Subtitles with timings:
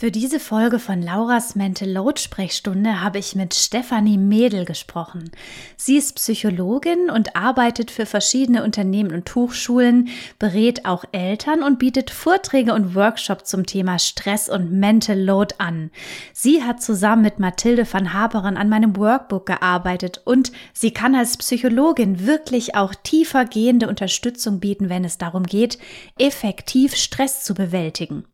[0.00, 5.30] Für diese Folge von Lauras Mental Load Sprechstunde habe ich mit Stefanie Mädel gesprochen.
[5.76, 12.08] Sie ist Psychologin und arbeitet für verschiedene Unternehmen und Hochschulen, berät auch Eltern und bietet
[12.08, 15.90] Vorträge und Workshops zum Thema Stress und Mental Load an.
[16.32, 21.36] Sie hat zusammen mit Mathilde van Haberen an meinem Workbook gearbeitet und sie kann als
[21.36, 25.76] Psychologin wirklich auch tiefer gehende Unterstützung bieten, wenn es darum geht,
[26.18, 28.24] effektiv Stress zu bewältigen.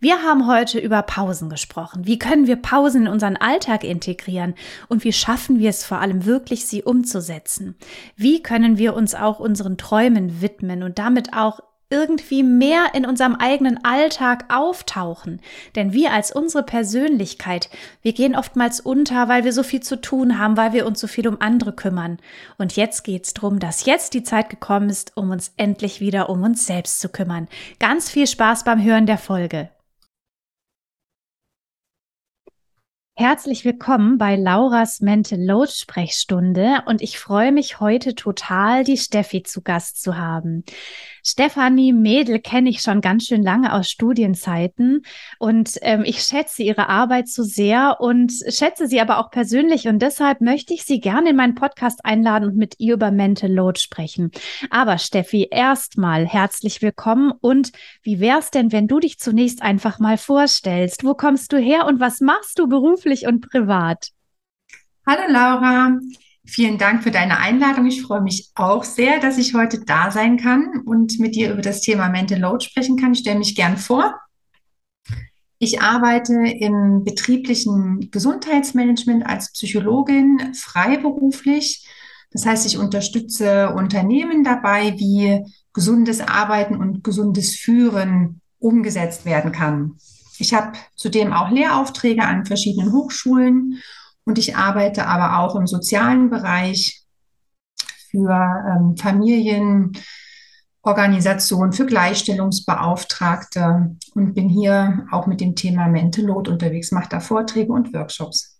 [0.00, 2.06] Wir haben heute über Pausen gesprochen.
[2.06, 4.54] Wie können wir Pausen in unseren Alltag integrieren
[4.88, 7.74] und wie schaffen wir es vor allem wirklich, sie umzusetzen?
[8.16, 13.36] Wie können wir uns auch unseren Träumen widmen und damit auch irgendwie mehr in unserem
[13.36, 15.40] eigenen Alltag auftauchen.
[15.76, 17.70] Denn wir als unsere Persönlichkeit,
[18.02, 21.06] wir gehen oftmals unter, weil wir so viel zu tun haben, weil wir uns so
[21.06, 22.18] viel um andere kümmern.
[22.58, 26.42] Und jetzt geht's drum, dass jetzt die Zeit gekommen ist, um uns endlich wieder um
[26.42, 27.48] uns selbst zu kümmern.
[27.78, 29.70] Ganz viel Spaß beim Hören der Folge.
[33.18, 39.42] Herzlich willkommen bei Lauras Mental Load Sprechstunde und ich freue mich heute total, die Steffi
[39.42, 40.64] zu Gast zu haben.
[41.28, 45.04] Stefanie Mädel kenne ich schon ganz schön lange aus Studienzeiten
[45.40, 49.98] und ähm, ich schätze ihre Arbeit so sehr und schätze sie aber auch persönlich und
[49.98, 53.80] deshalb möchte ich sie gerne in meinen Podcast einladen und mit ihr über Mental Load
[53.80, 54.30] sprechen.
[54.70, 57.72] Aber Steffi, erstmal herzlich willkommen und
[58.04, 61.02] wie wär's denn, wenn du dich zunächst einfach mal vorstellst?
[61.02, 64.10] Wo kommst du her und was machst du beruflich und privat?
[65.04, 65.98] Hallo Laura,
[66.46, 67.86] Vielen Dank für deine Einladung.
[67.86, 71.60] Ich freue mich auch sehr, dass ich heute da sein kann und mit dir über
[71.60, 73.12] das Thema Mental Load sprechen kann.
[73.12, 74.14] Ich stelle mich gern vor.
[75.58, 81.88] Ich arbeite im betrieblichen Gesundheitsmanagement als Psychologin freiberuflich.
[82.30, 85.42] Das heißt, ich unterstütze Unternehmen dabei, wie
[85.72, 89.96] gesundes Arbeiten und gesundes Führen umgesetzt werden kann.
[90.38, 93.80] Ich habe zudem auch Lehraufträge an verschiedenen Hochschulen
[94.26, 97.02] und ich arbeite aber auch im sozialen Bereich
[98.10, 106.92] für ähm, Familienorganisationen, für Gleichstellungsbeauftragte und bin hier auch mit dem Thema Mental Load unterwegs,
[106.92, 108.55] mache da Vorträge und Workshops.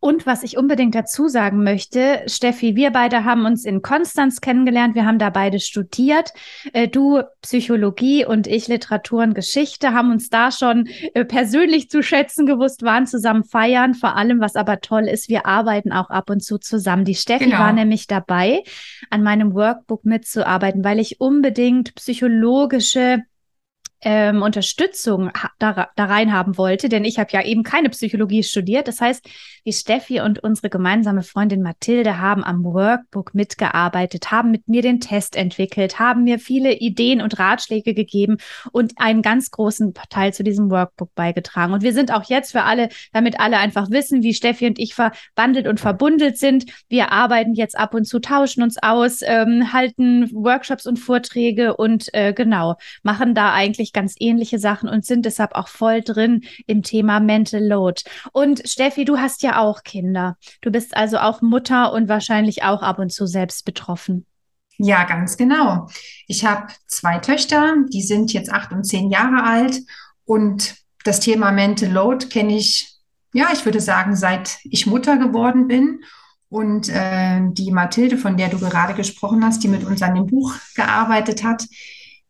[0.00, 4.94] Und was ich unbedingt dazu sagen möchte, Steffi, wir beide haben uns in Konstanz kennengelernt.
[4.94, 6.32] Wir haben da beide studiert.
[6.72, 12.02] Äh, du Psychologie und ich Literatur und Geschichte, haben uns da schon äh, persönlich zu
[12.02, 13.92] schätzen gewusst, waren zusammen feiern.
[13.92, 17.04] Vor allem, was aber toll ist, wir arbeiten auch ab und zu zusammen.
[17.04, 17.58] Die Steffi genau.
[17.58, 18.62] war nämlich dabei,
[19.10, 23.24] an meinem Workbook mitzuarbeiten, weil ich unbedingt psychologische
[24.02, 28.88] ähm, Unterstützung da, da rein haben wollte, denn ich habe ja eben keine Psychologie studiert.
[28.88, 29.26] Das heißt,
[29.66, 35.00] die Steffi und unsere gemeinsame Freundin Mathilde haben am Workbook mitgearbeitet, haben mit mir den
[35.00, 38.38] Test entwickelt, haben mir viele Ideen und Ratschläge gegeben
[38.72, 41.74] und einen ganz großen Teil zu diesem Workbook beigetragen.
[41.74, 44.94] Und wir sind auch jetzt für alle, damit alle einfach wissen, wie Steffi und ich
[44.94, 46.64] verbandelt und verbundelt sind.
[46.88, 52.12] Wir arbeiten jetzt ab und zu, tauschen uns aus, ähm, halten Workshops und Vorträge und
[52.14, 56.42] äh, genau, machen da eigentlich eigentlich ganz ähnliche Sachen und sind deshalb auch voll drin
[56.66, 58.02] im Thema Mental Load.
[58.32, 60.36] Und Steffi, du hast ja auch Kinder.
[60.60, 64.26] Du bist also auch Mutter und wahrscheinlich auch ab und zu selbst betroffen.
[64.78, 65.88] Ja, ganz genau.
[66.26, 69.80] Ich habe zwei Töchter, die sind jetzt acht und zehn Jahre alt
[70.24, 72.88] und das Thema Mental Load kenne ich,
[73.34, 76.00] ja, ich würde sagen, seit ich Mutter geworden bin.
[76.48, 80.26] Und äh, die Mathilde, von der du gerade gesprochen hast, die mit uns an dem
[80.26, 81.64] Buch gearbeitet hat,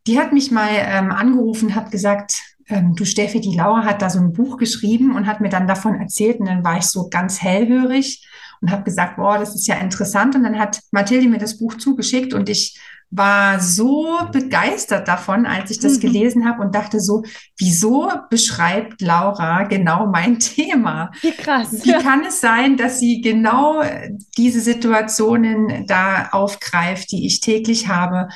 [0.06, 4.10] die hat mich mal ähm, angerufen, hat gesagt, ähm, du Steffi, die Laura hat da
[4.10, 7.08] so ein Buch geschrieben und hat mir dann davon erzählt und dann war ich so
[7.08, 8.26] ganz hellhörig
[8.60, 11.76] und habe gesagt, boah, das ist ja interessant und dann hat Mathilde mir das Buch
[11.76, 12.78] zugeschickt und ich
[13.12, 16.00] war so begeistert davon, als ich das mhm.
[16.00, 17.24] gelesen habe und dachte so,
[17.58, 21.10] wieso beschreibt Laura genau mein Thema?
[21.20, 21.72] Wie krass.
[21.72, 23.82] Wie kann es sein, dass sie genau
[24.36, 28.28] diese Situationen da aufgreift, die ich täglich habe?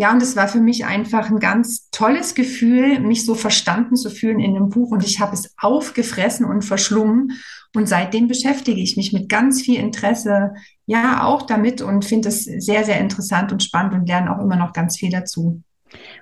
[0.00, 4.08] Ja, und es war für mich einfach ein ganz tolles Gefühl, mich so verstanden zu
[4.08, 4.92] fühlen in dem Buch.
[4.92, 7.32] Und ich habe es aufgefressen und verschlungen.
[7.74, 10.54] Und seitdem beschäftige ich mich mit ganz viel Interesse,
[10.86, 14.56] ja, auch damit und finde es sehr, sehr interessant und spannend und lerne auch immer
[14.56, 15.62] noch ganz viel dazu.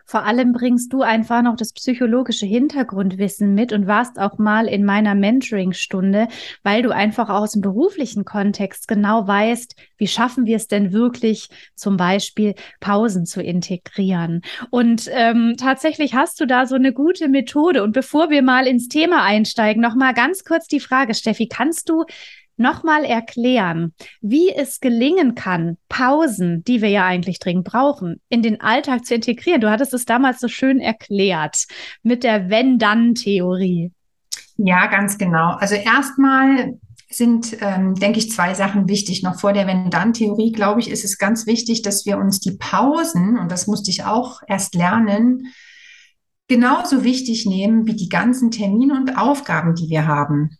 [0.05, 4.85] Vor allem bringst du einfach noch das psychologische Hintergrundwissen mit und warst auch mal in
[4.85, 6.29] meiner Mentoring-Stunde,
[6.62, 11.49] weil du einfach aus dem beruflichen Kontext genau weißt, wie schaffen wir es denn wirklich,
[11.75, 14.43] zum Beispiel Pausen zu integrieren.
[14.70, 17.82] Und ähm, tatsächlich hast du da so eine gute Methode.
[17.82, 21.88] Und bevor wir mal ins Thema einsteigen, noch mal ganz kurz die Frage, Steffi, kannst
[21.88, 22.05] du
[22.59, 28.61] nochmal erklären, wie es gelingen kann, Pausen, die wir ja eigentlich dringend brauchen, in den
[28.61, 29.61] Alltag zu integrieren.
[29.61, 31.65] Du hattest es damals so schön erklärt
[32.03, 33.93] mit der Wenn-Dann-Theorie.
[34.57, 35.53] Ja, ganz genau.
[35.53, 36.79] Also erstmal
[37.11, 39.23] sind, ähm, denke ich, zwei Sachen wichtig.
[39.23, 43.39] Noch vor der Wenn-Dann-Theorie, glaube ich, ist es ganz wichtig, dass wir uns die Pausen,
[43.39, 45.47] und das musste ich auch erst lernen,
[46.49, 50.58] genauso wichtig nehmen wie die ganzen Termine und Aufgaben, die wir haben.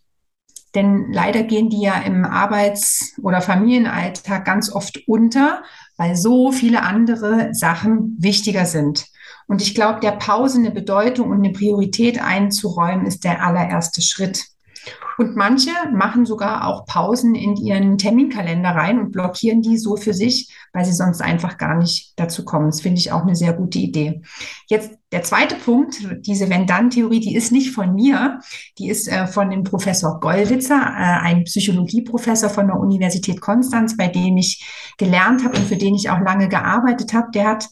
[0.75, 5.63] Denn leider gehen die ja im Arbeits- oder Familienalltag ganz oft unter,
[5.97, 9.05] weil so viele andere Sachen wichtiger sind.
[9.47, 14.45] Und ich glaube, der Pause eine Bedeutung und eine Priorität einzuräumen, ist der allererste Schritt.
[15.17, 20.13] Und manche machen sogar auch Pausen in ihren Terminkalender rein und blockieren die so für
[20.13, 22.67] sich, weil sie sonst einfach gar nicht dazu kommen.
[22.67, 24.21] Das finde ich auch eine sehr gute Idee.
[24.67, 28.39] Jetzt der zweite Punkt, diese Wenn-Dann-Theorie, die ist nicht von mir,
[28.77, 34.07] die ist äh, von dem Professor Gollwitzer, äh, ein Psychologieprofessor von der Universität Konstanz, bei
[34.07, 34.65] dem ich
[34.97, 37.27] gelernt habe und für den ich auch lange gearbeitet habe.
[37.33, 37.69] Der hat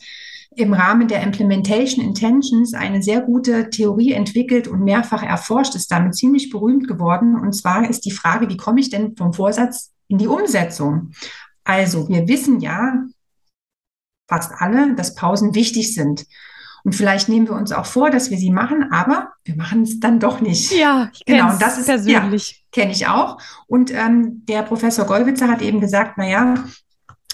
[0.57, 6.15] im Rahmen der Implementation Intentions eine sehr gute Theorie entwickelt und mehrfach erforscht, ist damit
[6.15, 7.35] ziemlich berühmt geworden.
[7.35, 11.11] Und zwar ist die Frage, wie komme ich denn vom Vorsatz in die Umsetzung?
[11.63, 13.03] Also, wir wissen ja
[14.27, 16.25] fast alle, dass Pausen wichtig sind.
[16.83, 19.99] Und vielleicht nehmen wir uns auch vor, dass wir sie machen, aber wir machen es
[19.99, 20.71] dann doch nicht.
[20.71, 21.51] Ja, ich genau.
[21.51, 22.51] Und das ist persönlich.
[22.51, 23.39] Ja, kenne ich auch.
[23.67, 26.55] Und ähm, der Professor Gollwitzer hat eben gesagt, na ja,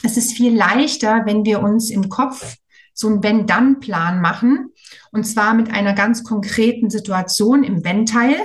[0.01, 2.57] es ist viel leichter, wenn wir uns im Kopf
[2.94, 4.69] so einen Wenn-Dann-Plan machen.
[5.12, 8.36] Und zwar mit einer ganz konkreten Situation im Wenn-Teil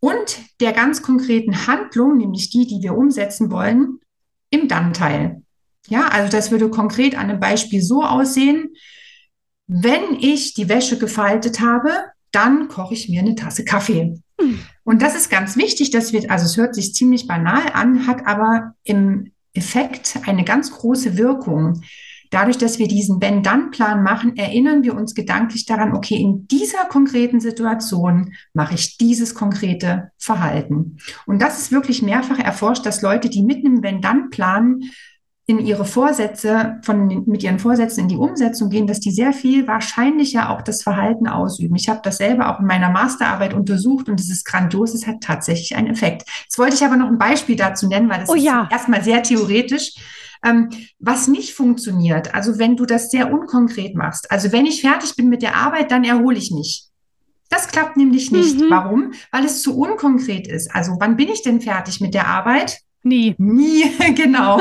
[0.00, 4.00] und der ganz konkreten Handlung, nämlich die, die wir umsetzen wollen,
[4.50, 5.42] im Dann-Teil.
[5.88, 8.74] Ja, also das würde konkret an einem Beispiel so aussehen.
[9.66, 11.90] Wenn ich die Wäsche gefaltet habe,
[12.32, 14.20] dann koche ich mir eine Tasse Kaffee.
[14.84, 18.26] Und das ist ganz wichtig, dass wir, also es hört sich ziemlich banal an, hat
[18.26, 21.82] aber im Effekt eine ganz große Wirkung.
[22.30, 27.40] Dadurch, dass wir diesen Wenn-Dann-Plan machen, erinnern wir uns gedanklich daran, okay, in dieser konkreten
[27.40, 30.98] Situation mache ich dieses konkrete Verhalten.
[31.26, 34.82] Und das ist wirklich mehrfach erforscht, dass Leute, die mit einem Wenn-Dann-Plan
[35.48, 39.68] in ihre Vorsätze, von, mit ihren Vorsätzen in die Umsetzung gehen, dass die sehr viel
[39.68, 41.76] wahrscheinlicher auch das Verhalten ausüben.
[41.76, 45.20] Ich habe das selber auch in meiner Masterarbeit untersucht und es ist grandios, es hat
[45.20, 46.28] tatsächlich einen Effekt.
[46.42, 48.64] Jetzt wollte ich aber noch ein Beispiel dazu nennen, weil das oh, ja.
[48.64, 49.94] ist erstmal sehr theoretisch.
[50.44, 55.16] Ähm, was nicht funktioniert, also wenn du das sehr unkonkret machst, also wenn ich fertig
[55.16, 56.86] bin mit der Arbeit, dann erhole ich mich.
[57.48, 58.60] Das klappt nämlich nicht.
[58.60, 58.70] Mhm.
[58.70, 59.12] Warum?
[59.30, 60.74] Weil es zu unkonkret ist.
[60.74, 62.80] Also wann bin ich denn fertig mit der Arbeit?
[63.02, 63.34] Nie.
[63.38, 63.84] Nie,
[64.14, 64.60] genau.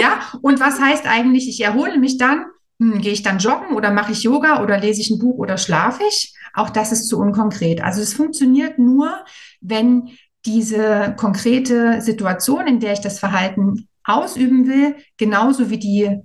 [0.00, 2.46] ja, und was heißt eigentlich, ich erhole mich dann?
[2.80, 5.58] Hm, gehe ich dann joggen oder mache ich Yoga oder lese ich ein Buch oder
[5.58, 6.34] schlafe ich?
[6.54, 7.82] Auch das ist zu unkonkret.
[7.82, 9.24] Also es funktioniert nur,
[9.60, 10.10] wenn
[10.46, 16.20] diese konkrete Situation, in der ich das Verhalten ausüben will, genauso wie die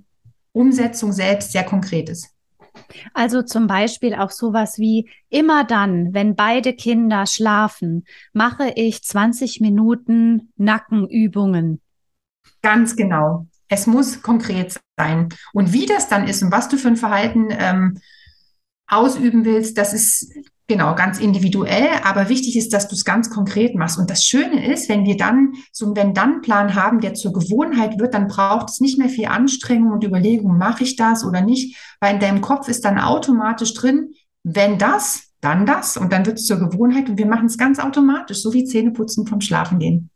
[0.52, 2.30] Umsetzung selbst sehr konkret ist.
[3.14, 9.62] Also zum Beispiel auch sowas wie immer dann, wenn beide Kinder schlafen, mache ich 20
[9.62, 11.82] Minuten Nackenübungen.
[12.62, 13.48] Ganz genau.
[13.68, 15.30] Es muss konkret sein.
[15.54, 18.00] Und wie das dann ist und was du für ein Verhalten ähm,
[18.88, 20.34] ausüben willst, das ist
[20.70, 23.98] Genau, ganz individuell, aber wichtig ist, dass du es ganz konkret machst.
[23.98, 28.14] Und das Schöne ist, wenn wir dann so einen Wenn-Dann-Plan haben, der zur Gewohnheit wird,
[28.14, 32.14] dann braucht es nicht mehr viel Anstrengung und Überlegung, mache ich das oder nicht, weil
[32.14, 36.46] in deinem Kopf ist dann automatisch drin, wenn das, dann das und dann wird es
[36.46, 40.12] zur Gewohnheit und wir machen es ganz automatisch, so wie Zähneputzen vom Schlafengehen.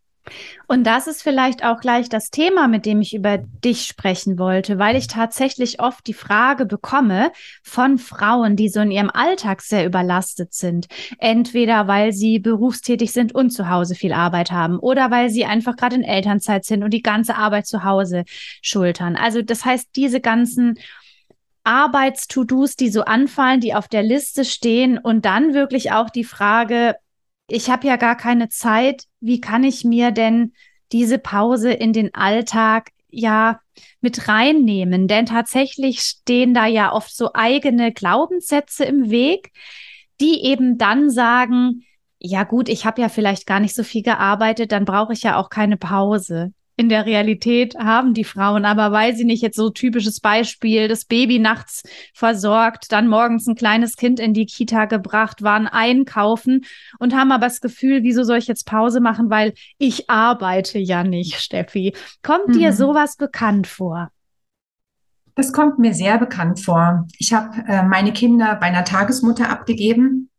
[0.68, 4.80] Und das ist vielleicht auch gleich das Thema, mit dem ich über dich sprechen wollte,
[4.80, 9.86] weil ich tatsächlich oft die Frage bekomme von Frauen, die so in ihrem Alltag sehr
[9.86, 10.88] überlastet sind.
[11.20, 15.76] Entweder weil sie berufstätig sind und zu Hause viel Arbeit haben oder weil sie einfach
[15.76, 18.24] gerade in Elternzeit sind und die ganze Arbeit zu Hause
[18.62, 19.16] schultern.
[19.16, 20.80] Also das heißt, diese ganzen
[21.66, 26.96] Arbeits-To-Dos, die so anfallen, die auf der Liste stehen und dann wirklich auch die Frage,
[27.48, 30.54] ich habe ja gar keine Zeit, wie kann ich mir denn
[30.92, 33.60] diese Pause in den Alltag ja
[34.02, 39.52] mit reinnehmen, denn tatsächlich stehen da ja oft so eigene Glaubenssätze im Weg,
[40.20, 41.84] die eben dann sagen,
[42.20, 45.38] ja gut, ich habe ja vielleicht gar nicht so viel gearbeitet, dann brauche ich ja
[45.38, 49.70] auch keine Pause in der Realität haben die Frauen, aber weil sie nicht jetzt so
[49.70, 55.44] typisches Beispiel, das Baby nachts versorgt, dann morgens ein kleines Kind in die Kita gebracht,
[55.44, 56.66] waren einkaufen
[57.00, 61.04] und haben aber das Gefühl, wieso soll ich jetzt Pause machen, weil ich arbeite ja
[61.04, 61.94] nicht, Steffi.
[62.24, 62.54] Kommt mhm.
[62.54, 64.10] dir sowas bekannt vor?
[65.36, 67.08] Das kommt mir sehr bekannt vor.
[67.18, 70.30] Ich habe äh, meine Kinder bei einer Tagesmutter abgegeben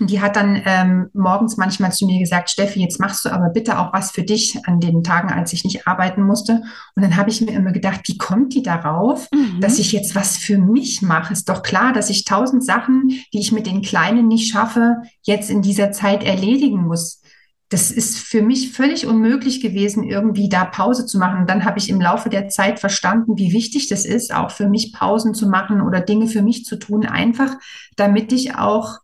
[0.00, 3.78] die hat dann ähm, morgens manchmal zu mir gesagt, Steffi, jetzt machst du aber bitte
[3.78, 6.62] auch was für dich an den Tagen, als ich nicht arbeiten musste.
[6.94, 9.60] Und dann habe ich mir immer gedacht, wie kommt die darauf, mhm.
[9.60, 11.32] dass ich jetzt was für mich mache?
[11.32, 15.50] Ist doch klar, dass ich tausend Sachen, die ich mit den Kleinen nicht schaffe, jetzt
[15.50, 17.22] in dieser Zeit erledigen muss.
[17.68, 21.40] Das ist für mich völlig unmöglich gewesen, irgendwie da Pause zu machen.
[21.40, 24.68] Und dann habe ich im Laufe der Zeit verstanden, wie wichtig das ist, auch für
[24.68, 27.56] mich Pausen zu machen oder Dinge für mich zu tun, einfach
[27.96, 28.98] damit ich auch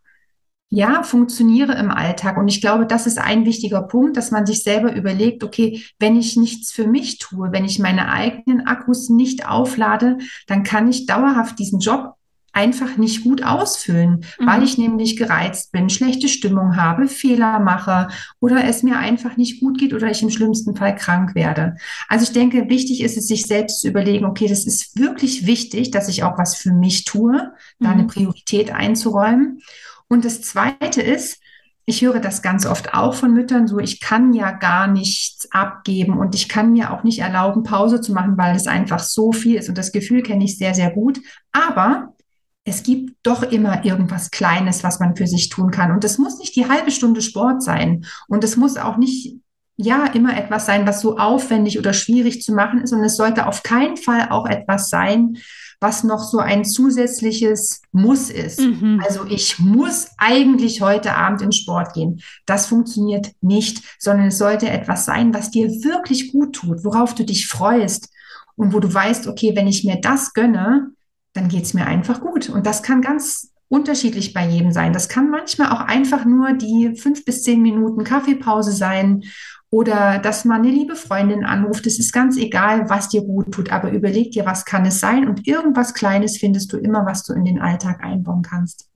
[0.74, 2.38] ja, funktioniere im Alltag.
[2.38, 6.16] Und ich glaube, das ist ein wichtiger Punkt, dass man sich selber überlegt, okay, wenn
[6.16, 11.04] ich nichts für mich tue, wenn ich meine eigenen Akkus nicht auflade, dann kann ich
[11.04, 12.14] dauerhaft diesen Job
[12.54, 14.46] einfach nicht gut ausfüllen, mhm.
[14.46, 18.08] weil ich nämlich gereizt bin, schlechte Stimmung habe, Fehler mache
[18.40, 21.76] oder es mir einfach nicht gut geht oder ich im schlimmsten Fall krank werde.
[22.08, 25.90] Also ich denke, wichtig ist es, sich selbst zu überlegen, okay, das ist wirklich wichtig,
[25.90, 27.84] dass ich auch was für mich tue, mhm.
[27.84, 28.08] da eine mhm.
[28.08, 29.60] Priorität einzuräumen.
[30.12, 31.40] Und das Zweite ist,
[31.86, 36.18] ich höre das ganz oft auch von Müttern so, ich kann ja gar nichts abgeben
[36.18, 39.56] und ich kann mir auch nicht erlauben, Pause zu machen, weil es einfach so viel
[39.56, 39.70] ist.
[39.70, 41.18] Und das Gefühl kenne ich sehr, sehr gut.
[41.50, 42.12] Aber
[42.64, 45.90] es gibt doch immer irgendwas Kleines, was man für sich tun kann.
[45.90, 48.04] Und es muss nicht die halbe Stunde Sport sein.
[48.28, 49.38] Und es muss auch nicht,
[49.78, 52.92] ja, immer etwas sein, was so aufwendig oder schwierig zu machen ist.
[52.92, 55.38] Und es sollte auf keinen Fall auch etwas sein,
[55.82, 58.60] was noch so ein zusätzliches Muss ist.
[58.60, 59.02] Mhm.
[59.04, 62.22] Also ich muss eigentlich heute Abend in Sport gehen.
[62.46, 67.24] Das funktioniert nicht, sondern es sollte etwas sein, was dir wirklich gut tut, worauf du
[67.24, 68.08] dich freust
[68.56, 70.90] und wo du weißt, okay, wenn ich mir das gönne,
[71.32, 72.48] dann geht es mir einfach gut.
[72.48, 74.92] Und das kann ganz unterschiedlich bei jedem sein.
[74.92, 79.22] Das kann manchmal auch einfach nur die fünf bis zehn Minuten Kaffeepause sein
[79.72, 81.86] oder dass man eine liebe Freundin anruft.
[81.86, 85.26] Es ist ganz egal, was dir gut tut, aber überleg dir, was kann es sein
[85.26, 88.90] und irgendwas Kleines findest du immer, was du in den Alltag einbauen kannst.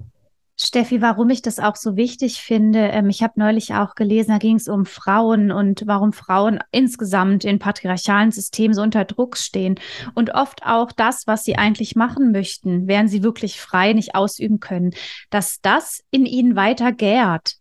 [0.59, 4.38] Steffi, warum ich das auch so wichtig finde, ähm, ich habe neulich auch gelesen, da
[4.38, 9.76] ging es um Frauen und warum Frauen insgesamt in patriarchalen Systemen so unter Druck stehen
[10.14, 14.61] und oft auch das, was sie eigentlich machen möchten, während sie wirklich frei nicht ausüben
[14.61, 14.92] können,
[15.30, 17.56] dass das in ihnen weiter gärt.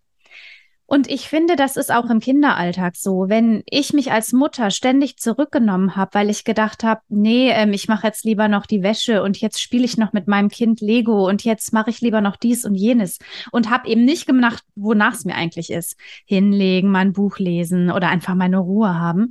[0.87, 3.27] Und ich finde, das ist auch im Kinderalltag so.
[3.27, 7.87] Wenn ich mich als Mutter ständig zurückgenommen habe, weil ich gedacht habe, nee, ähm, ich
[7.87, 11.27] mache jetzt lieber noch die Wäsche und jetzt spiele ich noch mit meinem Kind Lego
[11.27, 13.17] und jetzt mache ich lieber noch dies und jenes
[13.51, 15.97] und habe eben nicht gemacht, wonach es mir eigentlich ist.
[16.25, 19.29] Hinlegen, mein Buch lesen oder einfach meine Ruhe haben.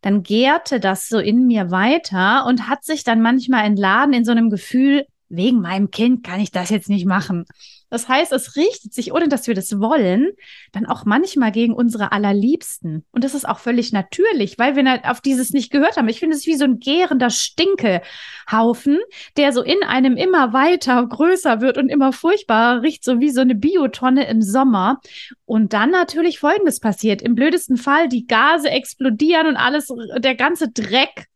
[0.00, 4.32] Dann gärte das so in mir weiter und hat sich dann manchmal entladen in so
[4.32, 7.44] einem Gefühl, wegen meinem Kind kann ich das jetzt nicht machen.
[7.90, 10.30] Das heißt, es richtet sich, ohne dass wir das wollen,
[10.72, 13.04] dann auch manchmal gegen unsere Allerliebsten.
[13.12, 16.08] Und das ist auch völlig natürlich, weil wir auf dieses nicht gehört haben.
[16.08, 18.98] Ich finde es wie so ein gärender Stinkehaufen,
[19.36, 23.40] der so in einem immer weiter größer wird und immer furchtbarer riecht, so wie so
[23.40, 25.00] eine Biotonne im Sommer.
[25.44, 27.22] Und dann natürlich Folgendes passiert.
[27.22, 31.26] Im blödesten Fall, die Gase explodieren und alles, der ganze Dreck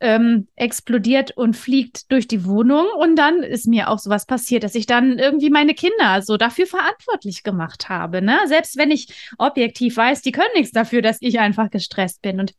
[0.00, 2.86] ähm, explodiert und fliegt durch die Wohnung.
[2.98, 6.66] Und dann ist mir auch sowas passiert, dass ich dann irgendwie meine Kinder so dafür
[6.66, 8.22] verantwortlich gemacht habe.
[8.22, 8.38] Ne?
[8.46, 12.40] Selbst wenn ich objektiv weiß, die können nichts dafür, dass ich einfach gestresst bin.
[12.40, 12.54] Und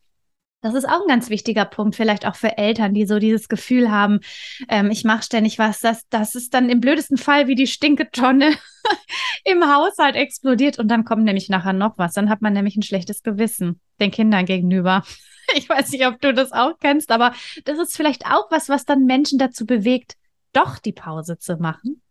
[0.62, 3.92] das ist auch ein ganz wichtiger Punkt, vielleicht auch für Eltern, die so dieses Gefühl
[3.92, 4.22] haben,
[4.70, 8.56] ähm, ich mache ständig was, das, das ist dann im blödesten Fall wie die Stinketonne
[9.46, 12.14] im Haushalt explodiert und dann kommt nämlich nachher noch was.
[12.14, 15.04] Dann hat man nämlich ein schlechtes Gewissen den Kindern gegenüber.
[15.56, 17.34] Ich weiß nicht, ob du das auch kennst, aber
[17.66, 20.16] das ist vielleicht auch was, was dann Menschen dazu bewegt,
[20.54, 22.02] doch die Pause zu machen.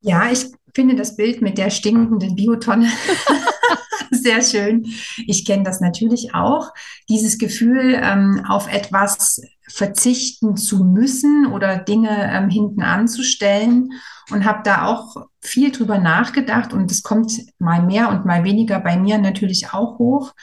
[0.00, 2.88] Ja, ich finde das Bild mit der stinkenden Biotonne
[4.10, 4.86] sehr schön.
[5.26, 6.72] Ich kenne das natürlich auch.
[7.08, 13.90] Dieses Gefühl, ähm, auf etwas verzichten zu müssen oder Dinge ähm, hinten anzustellen
[14.30, 18.80] und habe da auch viel drüber nachgedacht und es kommt mal mehr und mal weniger
[18.80, 20.34] bei mir natürlich auch hoch.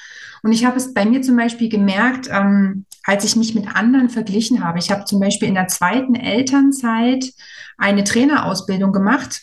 [0.44, 4.10] Und ich habe es bei mir zum Beispiel gemerkt, ähm, als ich mich mit anderen
[4.10, 4.79] verglichen habe.
[4.79, 7.32] Ich habe zum Beispiel in der zweiten Elternzeit
[7.77, 9.41] eine Trainerausbildung gemacht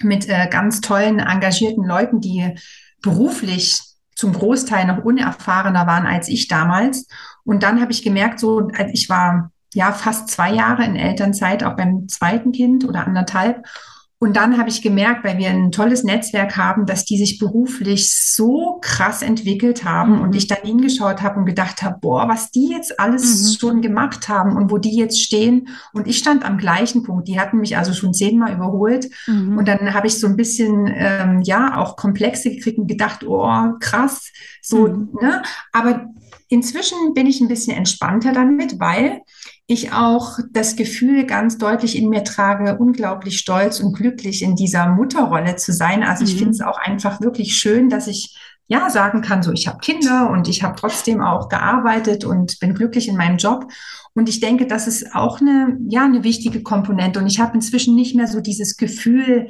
[0.00, 2.54] mit äh, ganz tollen, engagierten Leuten, die
[3.00, 3.80] beruflich
[4.16, 7.06] zum Großteil noch unerfahrener waren als ich damals.
[7.44, 11.76] Und dann habe ich gemerkt, so, ich war ja fast zwei Jahre in Elternzeit, auch
[11.76, 13.64] beim zweiten Kind oder anderthalb.
[14.24, 18.10] Und dann habe ich gemerkt, weil wir ein tolles Netzwerk haben, dass die sich beruflich
[18.14, 20.22] so krass entwickelt haben mhm.
[20.22, 23.58] und ich dann hingeschaut habe und gedacht habe, boah, was die jetzt alles mhm.
[23.58, 25.68] schon gemacht haben und wo die jetzt stehen.
[25.92, 27.28] Und ich stand am gleichen Punkt.
[27.28, 29.10] Die hatten mich also schon zehnmal überholt.
[29.26, 29.58] Mhm.
[29.58, 33.72] Und dann habe ich so ein bisschen, ähm, ja, auch Komplexe gekriegt und gedacht, oh,
[33.78, 34.32] krass,
[34.62, 35.10] so, mhm.
[35.20, 35.42] ne?
[35.72, 36.06] Aber
[36.54, 39.20] inzwischen bin ich ein bisschen entspannter damit, weil
[39.66, 44.88] ich auch das Gefühl ganz deutlich in mir trage, unglaublich stolz und glücklich in dieser
[44.88, 46.02] Mutterrolle zu sein.
[46.02, 46.38] Also ich mhm.
[46.38, 50.30] finde es auch einfach wirklich schön, dass ich ja sagen kann, so ich habe Kinder
[50.30, 53.70] und ich habe trotzdem auch gearbeitet und bin glücklich in meinem Job.
[54.14, 57.18] Und ich denke, das ist auch eine ja eine wichtige Komponente.
[57.18, 59.48] Und ich habe inzwischen nicht mehr so dieses Gefühl,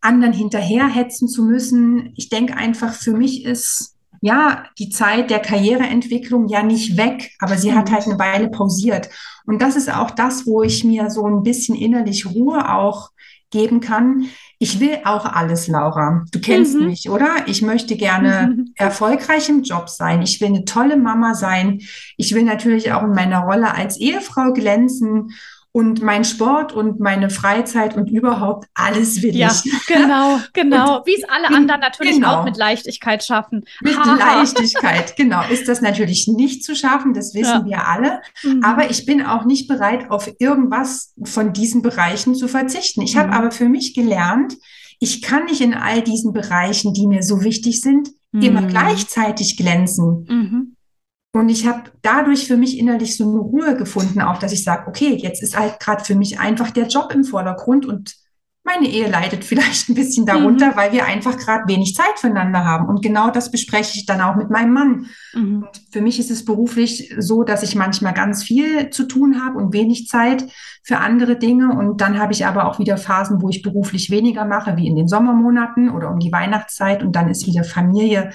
[0.00, 2.12] anderen hinterherhetzen zu müssen.
[2.16, 7.56] Ich denke einfach, für mich ist ja, die Zeit der Karriereentwicklung ja nicht weg, aber
[7.56, 9.08] sie hat halt eine Weile pausiert.
[9.46, 13.10] Und das ist auch das, wo ich mir so ein bisschen innerlich Ruhe auch
[13.50, 14.26] geben kann.
[14.58, 16.24] Ich will auch alles, Laura.
[16.32, 16.86] Du kennst mhm.
[16.86, 17.28] mich, oder?
[17.46, 18.72] Ich möchte gerne mhm.
[18.76, 20.22] erfolgreich im Job sein.
[20.22, 21.80] Ich will eine tolle Mama sein.
[22.16, 25.32] Ich will natürlich auch in meiner Rolle als Ehefrau glänzen
[25.78, 29.72] und mein Sport und meine Freizeit und überhaupt alles will ja, ich.
[29.86, 31.02] Genau, genau.
[31.06, 32.40] Wie es alle anderen natürlich genau.
[32.40, 33.64] auch mit Leichtigkeit schaffen.
[33.80, 35.40] Mit Leichtigkeit, genau.
[35.48, 37.64] Ist das natürlich nicht zu schaffen, das wissen ja.
[37.64, 38.20] wir alle.
[38.42, 38.64] Mhm.
[38.64, 43.02] Aber ich bin auch nicht bereit, auf irgendwas von diesen Bereichen zu verzichten.
[43.02, 43.20] Ich mhm.
[43.20, 44.54] habe aber für mich gelernt,
[44.98, 48.42] ich kann nicht in all diesen Bereichen, die mir so wichtig sind, mhm.
[48.42, 50.26] immer gleichzeitig glänzen.
[51.38, 54.88] Und ich habe dadurch für mich innerlich so eine Ruhe gefunden, auch dass ich sage,
[54.88, 58.16] okay, jetzt ist halt gerade für mich einfach der Job im Vordergrund und
[58.64, 60.76] meine Ehe leidet vielleicht ein bisschen darunter, mhm.
[60.76, 62.88] weil wir einfach gerade wenig Zeit füreinander haben.
[62.88, 65.06] Und genau das bespreche ich dann auch mit meinem Mann.
[65.32, 65.62] Mhm.
[65.62, 69.58] Und für mich ist es beruflich so, dass ich manchmal ganz viel zu tun habe
[69.58, 70.44] und wenig Zeit
[70.82, 71.70] für andere Dinge.
[71.70, 74.96] Und dann habe ich aber auch wieder Phasen, wo ich beruflich weniger mache, wie in
[74.96, 77.04] den Sommermonaten oder um die Weihnachtszeit.
[77.04, 78.32] Und dann ist wieder Familie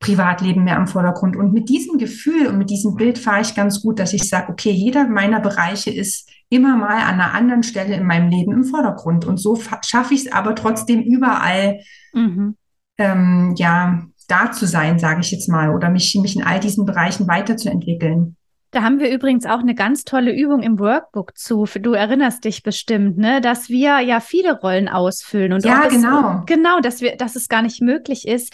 [0.00, 1.36] Privatleben mehr im Vordergrund.
[1.36, 4.52] Und mit diesem Gefühl und mit diesem Bild fahre ich ganz gut, dass ich sage,
[4.52, 8.64] okay, jeder meiner Bereiche ist immer mal an einer anderen Stelle in meinem Leben im
[8.64, 9.24] Vordergrund.
[9.24, 11.80] Und so schaffe ich es aber trotzdem überall,
[12.12, 12.56] mhm.
[12.96, 16.84] ähm, ja, da zu sein, sage ich jetzt mal, oder mich, mich in all diesen
[16.86, 18.36] Bereichen weiterzuentwickeln.
[18.70, 21.64] Da haben wir übrigens auch eine ganz tolle Übung im Workbook zu.
[21.80, 26.46] Du erinnerst dich bestimmt, ne, dass wir ja viele Rollen ausfüllen und ja, genau, es,
[26.46, 28.52] genau, dass wir, dass es gar nicht möglich ist,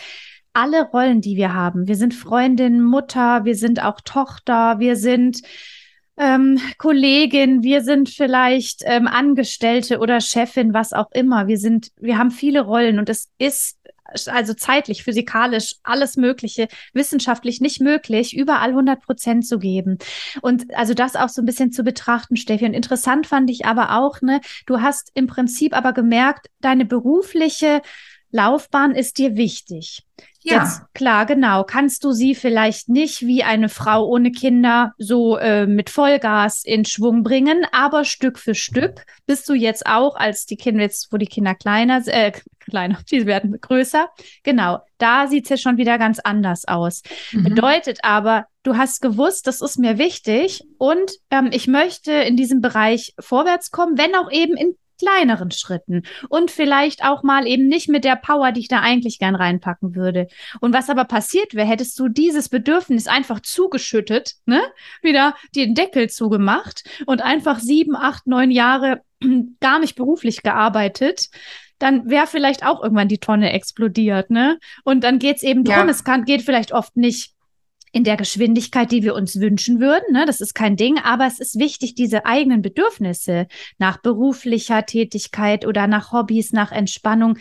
[0.55, 1.87] alle Rollen, die wir haben.
[1.87, 5.43] Wir sind Freundin, Mutter, wir sind auch Tochter, wir sind
[6.17, 11.49] ähm, Kollegin, wir sind vielleicht ähm, Angestellte oder Chefin, was auch immer.
[11.49, 13.79] Wir sind, wir haben viele Rollen und es ist
[14.27, 19.99] also zeitlich, physikalisch, alles Mögliche, wissenschaftlich nicht möglich, überall 100 Prozent zu geben.
[20.41, 22.65] Und also das auch so ein bisschen zu betrachten, Steffi.
[22.65, 27.83] Und interessant fand ich aber auch, ne, du hast im Prinzip aber gemerkt, deine berufliche
[28.35, 30.03] Laufbahn ist dir wichtig.
[30.43, 30.65] Ja.
[30.65, 31.63] Jetzt, klar, genau.
[31.63, 36.85] Kannst du sie vielleicht nicht wie eine Frau ohne Kinder so äh, mit Vollgas in
[36.85, 41.17] Schwung bringen, aber Stück für Stück bist du jetzt auch, als die Kinder jetzt, wo
[41.17, 44.09] die Kinder kleiner, äh, kleiner, die werden größer.
[44.43, 47.03] Genau, da sieht es ja schon wieder ganz anders aus.
[47.31, 47.45] Mhm.
[47.45, 52.61] Bedeutet aber, du hast gewusst, das ist mir wichtig und ähm, ich möchte in diesem
[52.61, 57.89] Bereich vorwärts kommen, wenn auch eben in kleineren Schritten und vielleicht auch mal eben nicht
[57.89, 60.29] mit der Power, die ich da eigentlich gern reinpacken würde.
[60.61, 64.63] Und was aber passiert wäre, hättest du dieses Bedürfnis einfach zugeschüttet, ne?
[65.03, 69.03] Wieder den Deckel zugemacht und einfach sieben, acht, neun Jahre
[69.61, 71.29] gar nicht beruflich gearbeitet,
[71.79, 74.59] dann wäre vielleicht auch irgendwann die Tonne explodiert, ne?
[74.85, 75.89] Und dann geht's eben drum, ja.
[75.89, 77.35] es kann, geht vielleicht oft nicht
[77.95, 80.13] in der Geschwindigkeit, die wir uns wünschen würden.
[80.13, 80.25] Ne?
[80.27, 83.47] Das ist kein Ding, aber es ist wichtig, diese eigenen Bedürfnisse
[83.79, 87.39] nach beruflicher Tätigkeit oder nach Hobbys, nach Entspannung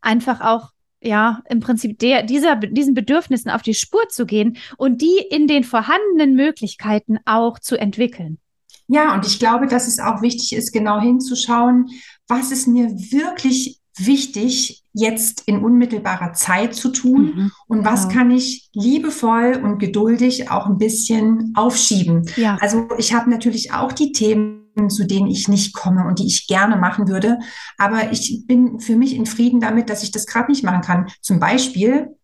[0.00, 0.70] einfach auch
[1.02, 5.48] ja, im Prinzip der, dieser, diesen Bedürfnissen auf die Spur zu gehen und die in
[5.48, 8.38] den vorhandenen Möglichkeiten auch zu entwickeln.
[8.86, 11.88] Ja, und ich glaube, dass es auch wichtig ist, genau hinzuschauen,
[12.28, 18.14] was ist mir wirklich wichtig, jetzt in unmittelbarer Zeit zu tun mhm, und was genau.
[18.14, 22.28] kann ich liebevoll und geduldig auch ein bisschen aufschieben.
[22.36, 22.56] Ja.
[22.60, 26.46] Also ich habe natürlich auch die Themen, zu denen ich nicht komme und die ich
[26.46, 27.38] gerne machen würde,
[27.78, 31.06] aber ich bin für mich in Frieden damit, dass ich das gerade nicht machen kann.
[31.20, 32.16] Zum Beispiel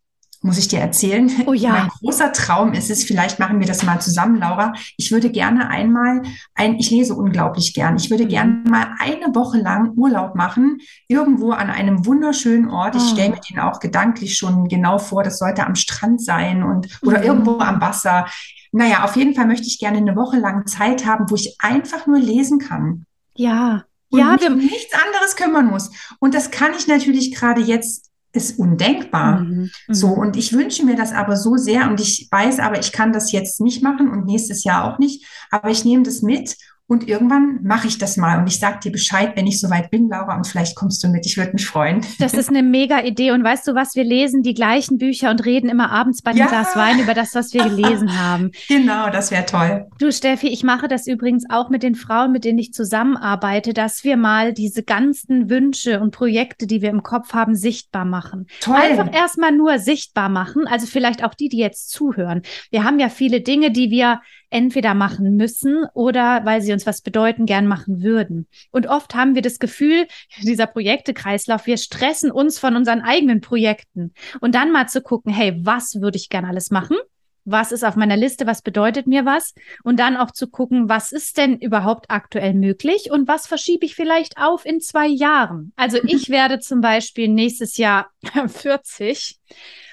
[0.43, 1.31] muss ich dir erzählen.
[1.47, 1.71] Oh ja.
[1.71, 4.73] Mein großer Traum ist es, vielleicht machen wir das mal zusammen, Laura.
[4.97, 6.23] Ich würde gerne einmal
[6.55, 7.97] ein, ich lese unglaublich gern.
[7.97, 8.29] Ich würde mhm.
[8.29, 12.97] gerne mal eine Woche lang Urlaub machen, irgendwo an einem wunderschönen Ort.
[12.97, 13.13] Ich oh.
[13.13, 15.23] stelle mir den auch gedanklich schon genau vor.
[15.23, 17.25] Das sollte am Strand sein und, oder mhm.
[17.25, 18.27] irgendwo am Wasser.
[18.73, 22.07] Naja, auf jeden Fall möchte ich gerne eine Woche lang Zeit haben, wo ich einfach
[22.07, 23.07] nur lesen kann.
[23.35, 23.85] Ja.
[24.11, 25.91] Und ja, mich um nichts anderes kümmern muss.
[26.19, 29.41] Und das kann ich natürlich gerade jetzt ist undenkbar.
[29.41, 30.19] Mhm, so, mhm.
[30.19, 33.33] und ich wünsche mir das aber so sehr und ich weiß aber, ich kann das
[33.33, 36.57] jetzt nicht machen und nächstes Jahr auch nicht, aber ich nehme das mit
[36.93, 40.11] und irgendwann mache ich das mal und ich sage dir Bescheid, wenn ich soweit bin,
[40.11, 41.25] Laura, und vielleicht kommst du mit.
[41.25, 42.03] Ich würde mich freuen.
[42.19, 43.31] Das ist eine mega Idee.
[43.31, 46.41] Und weißt du was, wir lesen die gleichen Bücher und reden immer abends bei dem
[46.41, 46.47] ja.
[46.49, 48.51] Glas Wein über das, was wir gelesen haben.
[48.69, 49.87] Genau, das wäre toll.
[49.99, 54.05] Du, Steffi, ich mache das übrigens auch mit den Frauen, mit denen ich zusammenarbeite, dass
[54.05, 58.49] wir mal diese ganzen Wünsche und Projekte, die wir im Kopf haben, sichtbar machen.
[58.61, 58.77] Toll.
[58.77, 60.67] Einfach erstmal nur sichtbar machen.
[60.67, 62.43] Also vielleicht auch die, die jetzt zuhören.
[62.71, 64.21] Wir haben ja viele Dinge, die wir
[64.53, 68.47] entweder machen müssen oder weil sie uns was bedeuten, gern machen würden.
[68.71, 70.07] Und oft haben wir das Gefühl,
[70.43, 74.13] dieser Projektekreislauf, wir stressen uns von unseren eigenen Projekten.
[74.41, 76.97] Und dann mal zu gucken, hey, was würde ich gern alles machen?
[77.45, 78.47] Was ist auf meiner Liste?
[78.47, 79.55] Was bedeutet mir was?
[79.83, 83.97] Und dann auch zu gucken, was ist denn überhaupt aktuell möglich und was verschiebe ich
[83.97, 85.73] vielleicht auf in zwei Jahren?
[85.75, 86.09] Also mhm.
[86.09, 88.11] ich werde zum Beispiel nächstes Jahr
[88.47, 89.41] 40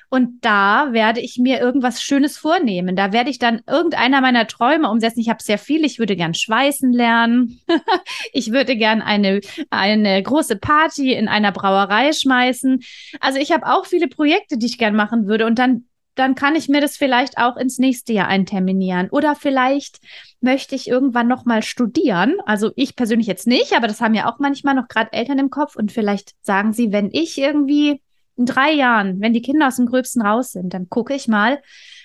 [0.10, 2.96] Und da werde ich mir irgendwas Schönes vornehmen.
[2.96, 5.20] Da werde ich dann irgendeiner meiner Träume umsetzen.
[5.20, 5.86] Ich habe sehr viel.
[5.86, 7.60] Ich würde gern schweißen lernen.
[8.34, 12.82] ich würde gern eine, eine große Party in einer Brauerei schmeißen.
[13.20, 15.46] Also ich habe auch viele Projekte, die ich gern machen würde.
[15.46, 15.86] Und dann
[16.20, 19.10] dann kann ich mir das vielleicht auch ins nächste Jahr einterminieren.
[19.10, 20.00] Oder vielleicht
[20.42, 22.36] möchte ich irgendwann noch mal studieren.
[22.46, 25.50] Also ich persönlich jetzt nicht, aber das haben ja auch manchmal noch gerade Eltern im
[25.50, 25.78] Kopf.
[25.78, 28.02] Und vielleicht sagen sie, wenn ich irgendwie
[28.40, 31.62] in drei Jahren, wenn die Kinder aus dem Gröbsten raus sind, dann gucke ich mal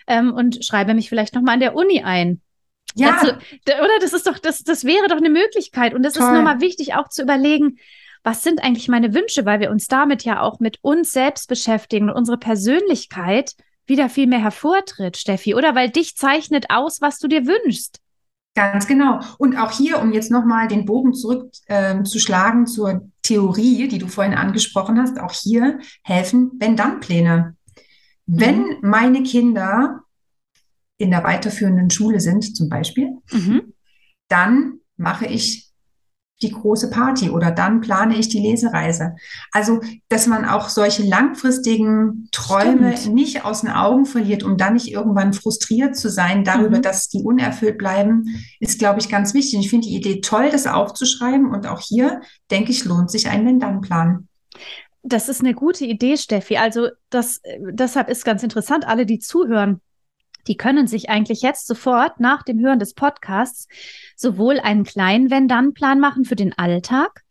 [0.06, 2.42] ähm, und schreibe mich vielleicht noch mal an der Uni ein.
[2.96, 3.12] Ja.
[3.12, 3.34] Dazu,
[3.66, 5.94] oder das ist doch, das, das wäre doch eine Möglichkeit.
[5.94, 6.24] Und das Toll.
[6.24, 7.78] ist nochmal wichtig, auch zu überlegen,
[8.24, 12.10] was sind eigentlich meine Wünsche, weil wir uns damit ja auch mit uns selbst beschäftigen
[12.10, 13.54] und unsere Persönlichkeit
[13.86, 15.74] wieder viel mehr hervortritt, Steffi, oder?
[15.74, 18.00] Weil dich zeichnet aus, was du dir wünschst.
[18.54, 19.20] Ganz genau.
[19.38, 24.34] Und auch hier, um jetzt nochmal den Bogen zurückzuschlagen ähm, zur Theorie, die du vorhin
[24.34, 27.56] angesprochen hast, auch hier helfen Wenn-Dann-Pläne.
[28.26, 28.40] Mhm.
[28.40, 30.00] Wenn meine Kinder
[30.98, 33.74] in der weiterführenden Schule sind, zum Beispiel, mhm.
[34.28, 35.63] dann mache ich
[36.42, 39.14] die große Party oder dann plane ich die Lesereise.
[39.52, 43.14] Also, dass man auch solche langfristigen Träume Stimmt.
[43.14, 46.82] nicht aus den Augen verliert, um dann nicht irgendwann frustriert zu sein darüber, mhm.
[46.82, 48.24] dass die unerfüllt bleiben,
[48.60, 49.60] ist, glaube ich, ganz wichtig.
[49.60, 52.20] Ich finde die Idee toll, das aufzuschreiben und auch hier,
[52.50, 54.28] denke ich, lohnt sich ein Wenn-Dann-Plan.
[55.02, 56.56] Das ist eine gute Idee, Steffi.
[56.56, 59.80] Also, das, deshalb ist ganz interessant, alle, die zuhören,
[60.46, 63.68] die können sich eigentlich jetzt sofort nach dem Hören des Podcasts
[64.16, 67.22] sowohl einen kleinen Wenn-Dann-Plan machen für den Alltag,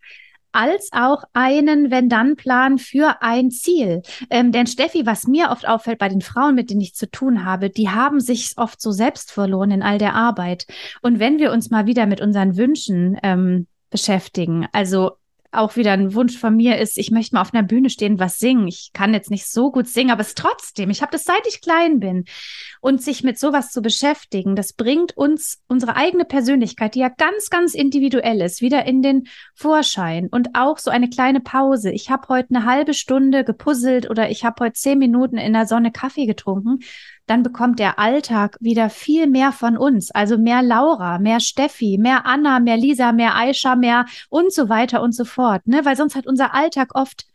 [0.53, 4.03] als auch einen Wenn-Dann-Plan für ein Ziel.
[4.29, 7.43] Ähm, denn Steffi, was mir oft auffällt bei den Frauen, mit denen ich zu tun
[7.43, 10.67] habe, die haben sich oft so selbst verloren in all der Arbeit.
[11.01, 15.13] Und wenn wir uns mal wieder mit unseren Wünschen ähm, beschäftigen, also
[15.53, 18.39] auch wieder ein Wunsch von mir ist, ich möchte mal auf einer Bühne stehen, was
[18.39, 18.67] singen.
[18.67, 21.61] Ich kann jetzt nicht so gut singen, aber es trotzdem, ich habe das seit ich
[21.61, 22.25] klein bin.
[22.81, 27.49] Und sich mit sowas zu beschäftigen, das bringt uns unsere eigene Persönlichkeit, die ja ganz,
[27.49, 30.27] ganz individuell ist, wieder in den Vorschein.
[30.29, 31.91] Und auch so eine kleine Pause.
[31.91, 35.65] Ich habe heute eine halbe Stunde gepuzzelt oder ich habe heute zehn Minuten in der
[35.65, 36.79] Sonne Kaffee getrunken
[37.25, 40.11] dann bekommt der Alltag wieder viel mehr von uns.
[40.11, 45.01] Also mehr Laura, mehr Steffi, mehr Anna, mehr Lisa, mehr Aisha, mehr und so weiter
[45.01, 45.65] und so fort.
[45.67, 45.85] Ne?
[45.85, 47.25] Weil sonst hat unser Alltag oft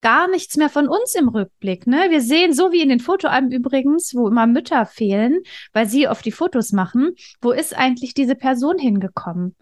[0.00, 1.86] gar nichts mehr von uns im Rückblick.
[1.86, 2.06] Ne?
[2.10, 5.40] Wir sehen, so wie in den Fotoalben übrigens, wo immer Mütter fehlen,
[5.72, 9.56] weil sie oft die Fotos machen, wo ist eigentlich diese Person hingekommen?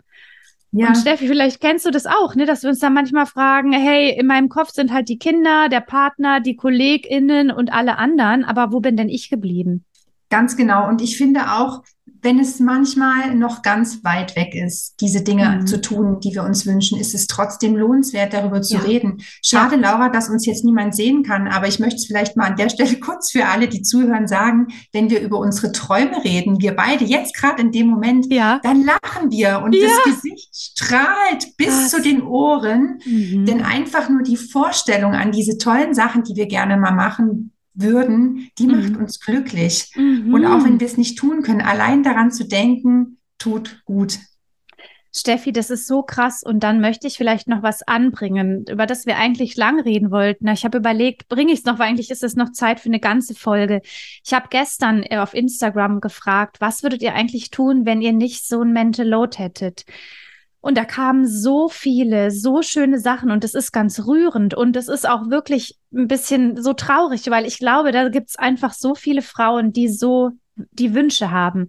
[0.73, 0.89] Ja.
[0.89, 4.19] Und Steffi, vielleicht kennst du das auch, ne, dass wir uns dann manchmal fragen, hey,
[4.19, 8.73] in meinem Kopf sind halt die Kinder, der Partner, die KollegInnen und alle anderen, aber
[8.73, 9.85] wo bin denn ich geblieben?
[10.31, 10.89] Ganz genau.
[10.89, 11.83] Und ich finde auch,
[12.23, 15.67] wenn es manchmal noch ganz weit weg ist, diese Dinge mhm.
[15.67, 18.81] zu tun, die wir uns wünschen, ist es trotzdem lohnenswert, darüber zu ja.
[18.81, 19.23] reden.
[19.43, 19.81] Schade, ja.
[19.81, 22.69] Laura, dass uns jetzt niemand sehen kann, aber ich möchte es vielleicht mal an der
[22.69, 27.05] Stelle kurz für alle, die zuhören, sagen, wenn wir über unsere Träume reden, wir beide
[27.05, 28.61] jetzt gerade in dem Moment, ja.
[28.63, 31.91] dann lachen wir und das Gesicht strahlt bis Was?
[31.91, 33.47] zu den Ohren, mhm.
[33.47, 38.51] denn einfach nur die Vorstellung an diese tollen Sachen, die wir gerne mal machen, würden,
[38.59, 38.73] die mhm.
[38.73, 39.91] macht uns glücklich.
[39.95, 40.33] Mhm.
[40.33, 44.19] Und auch wenn wir es nicht tun können, allein daran zu denken, tut gut.
[45.15, 46.43] Steffi, das ist so krass.
[46.43, 50.49] Und dann möchte ich vielleicht noch was anbringen, über das wir eigentlich lang reden wollten.
[50.49, 53.01] Ich habe überlegt, bringe ich es noch, weil eigentlich ist es noch Zeit für eine
[53.01, 53.83] ganze Folge.
[54.25, 58.47] Ich habe gestern äh, auf Instagram gefragt, was würdet ihr eigentlich tun, wenn ihr nicht
[58.47, 59.85] so ein Mental Load hättet?
[60.63, 64.89] Und da kamen so viele, so schöne Sachen und es ist ganz rührend und es
[64.89, 68.95] ist auch wirklich ein bisschen so traurig, weil ich glaube, da gibt es einfach so
[68.95, 71.69] viele Frauen, die so die Wünsche haben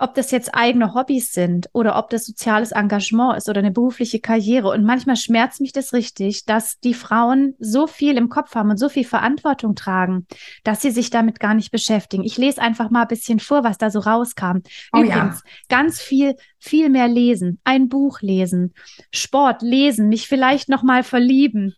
[0.00, 4.18] ob das jetzt eigene Hobbys sind oder ob das soziales Engagement ist oder eine berufliche
[4.18, 4.70] Karriere.
[4.70, 8.78] Und manchmal schmerzt mich das richtig, dass die Frauen so viel im Kopf haben und
[8.78, 10.26] so viel Verantwortung tragen,
[10.64, 12.24] dass sie sich damit gar nicht beschäftigen.
[12.24, 14.60] Ich lese einfach mal ein bisschen vor, was da so rauskam.
[14.92, 15.50] Oh, Übrigens, ja.
[15.68, 18.72] ganz viel, viel mehr lesen, ein Buch lesen,
[19.12, 21.74] Sport lesen, mich vielleicht noch mal verlieben,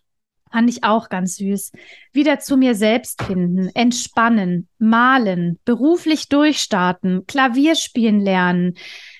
[0.53, 1.71] Fand ich auch ganz süß.
[2.11, 8.75] Wieder zu mir selbst finden, entspannen, malen, beruflich durchstarten, Klavier spielen lernen,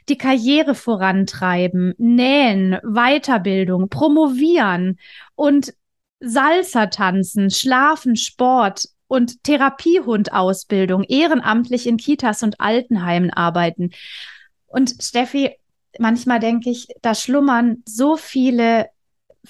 [0.09, 4.99] die Karriere vorantreiben, nähen, Weiterbildung, promovieren
[5.33, 5.73] und
[6.19, 13.89] Salsa tanzen, schlafen, Sport und Therapiehundausbildung, ehrenamtlich in Kitas und Altenheimen arbeiten.
[14.67, 15.49] Und Steffi,
[15.97, 18.85] manchmal denke ich, da schlummern so viele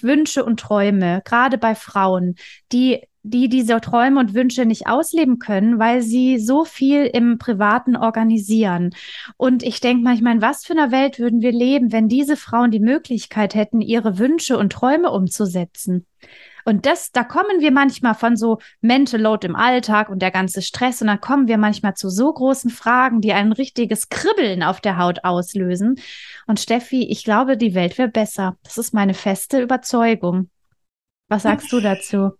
[0.00, 2.36] Wünsche und Träume, gerade bei Frauen,
[2.72, 7.96] die die diese Träume und Wünsche nicht ausleben können, weil sie so viel im Privaten
[7.96, 8.90] organisieren.
[9.38, 12.70] Und ich denke manchmal, in was für einer Welt würden wir leben, wenn diese Frauen
[12.70, 16.04] die Möglichkeit hätten, ihre Wünsche und Träume umzusetzen?
[16.64, 20.62] Und das, da kommen wir manchmal von so Mental Load im Alltag und der ganze
[20.62, 24.80] Stress und dann kommen wir manchmal zu so großen Fragen, die ein richtiges Kribbeln auf
[24.80, 25.96] der Haut auslösen.
[26.46, 28.56] Und Steffi, ich glaube, die Welt wäre besser.
[28.62, 30.50] Das ist meine feste Überzeugung.
[31.28, 32.32] Was sagst du dazu?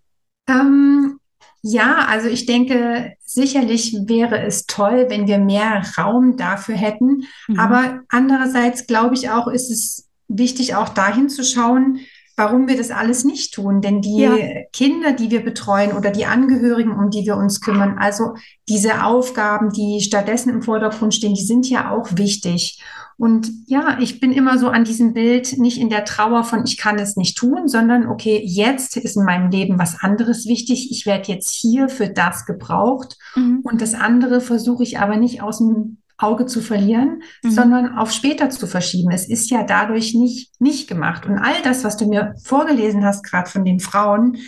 [0.49, 1.19] Ähm,
[1.63, 7.25] ja, also ich denke, sicherlich wäre es toll, wenn wir mehr Raum dafür hätten.
[7.49, 7.59] Mhm.
[7.59, 12.01] Aber andererseits glaube ich auch, ist es wichtig, auch dahin zu schauen,
[12.37, 13.81] warum wir das alles nicht tun.
[13.81, 14.37] Denn die ja.
[14.73, 18.35] Kinder, die wir betreuen oder die Angehörigen, um die wir uns kümmern, also
[18.69, 22.83] diese Aufgaben, die stattdessen im Vordergrund stehen, die sind ja auch wichtig.
[23.17, 26.77] Und ja, ich bin immer so an diesem Bild nicht in der Trauer von, ich
[26.77, 30.91] kann es nicht tun, sondern okay, jetzt ist in meinem Leben was anderes wichtig.
[30.91, 33.17] Ich werde jetzt hier für das gebraucht.
[33.37, 33.61] Mhm.
[33.63, 37.51] Und das andere versuche ich aber nicht aus dem Auge zu verlieren, mhm.
[37.51, 39.11] sondern auf später zu verschieben.
[39.11, 41.27] Es ist ja dadurch nicht, nicht gemacht.
[41.27, 44.39] Und all das, was du mir vorgelesen hast, gerade von den Frauen,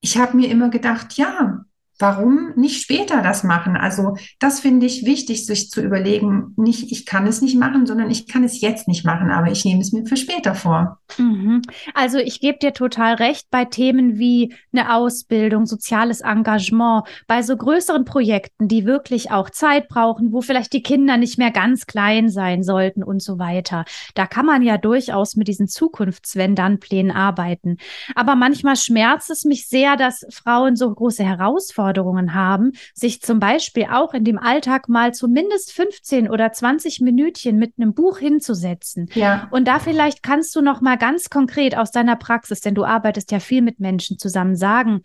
[0.00, 1.64] ich habe mir immer gedacht, ja,
[2.00, 3.76] Warum nicht später das machen?
[3.76, 8.10] Also das finde ich wichtig, sich zu überlegen, nicht ich kann es nicht machen, sondern
[8.10, 10.98] ich kann es jetzt nicht machen, aber ich nehme es mir für später vor.
[11.18, 11.60] Mhm.
[11.92, 17.54] Also ich gebe dir total recht bei Themen wie eine Ausbildung, soziales Engagement, bei so
[17.54, 22.30] größeren Projekten, die wirklich auch Zeit brauchen, wo vielleicht die Kinder nicht mehr ganz klein
[22.30, 23.84] sein sollten und so weiter.
[24.14, 27.76] Da kann man ja durchaus mit diesen Zukunftswendern-Plänen arbeiten.
[28.14, 33.40] Aber manchmal schmerzt es mich sehr, dass Frauen so große Herausforderungen Herausforderungen haben, sich zum
[33.40, 39.08] Beispiel auch in dem Alltag mal zumindest 15 oder 20 Minütchen mit einem Buch hinzusetzen.
[39.14, 39.48] Ja.
[39.50, 43.32] Und da vielleicht kannst du noch mal ganz konkret aus deiner Praxis, denn du arbeitest
[43.32, 45.02] ja viel mit Menschen zusammen, sagen,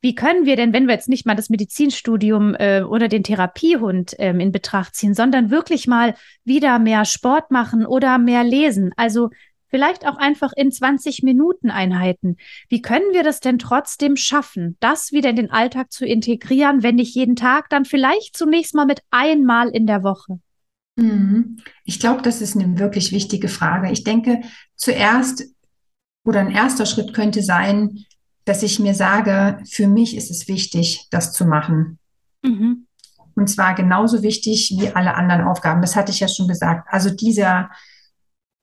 [0.00, 4.14] wie können wir denn, wenn wir jetzt nicht mal das Medizinstudium äh, oder den Therapiehund
[4.18, 8.92] ähm, in Betracht ziehen, sondern wirklich mal wieder mehr Sport machen oder mehr lesen?
[8.96, 9.30] Also
[9.74, 12.36] vielleicht auch einfach in 20 Minuten Einheiten.
[12.68, 16.94] Wie können wir das denn trotzdem schaffen, das wieder in den Alltag zu integrieren, wenn
[16.94, 20.38] nicht jeden Tag, dann vielleicht zunächst mal mit einmal in der Woche?
[20.94, 21.56] Mhm.
[21.82, 23.90] Ich glaube, das ist eine wirklich wichtige Frage.
[23.90, 24.42] Ich denke,
[24.76, 25.42] zuerst
[26.24, 28.04] oder ein erster Schritt könnte sein,
[28.44, 31.98] dass ich mir sage, für mich ist es wichtig, das zu machen.
[32.42, 32.86] Mhm.
[33.34, 35.80] Und zwar genauso wichtig wie alle anderen Aufgaben.
[35.80, 36.86] Das hatte ich ja schon gesagt.
[36.92, 37.70] Also dieser,